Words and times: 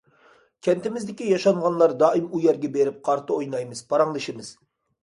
كەنتىمىزدىكى 0.67 1.27
ياشانغانلار 1.33 1.93
دائىم 2.01 2.27
ئۇ 2.31 2.43
يەرگە 2.47 2.73
بېرىپ 2.79 2.99
قارتا 3.11 3.39
ئوينايمىز، 3.39 3.87
پاراڭلىشىمىز. 3.95 4.57